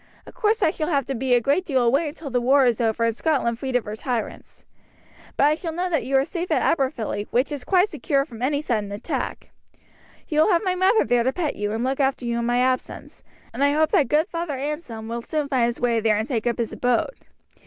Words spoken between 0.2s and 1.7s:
Of course I shall have to be a great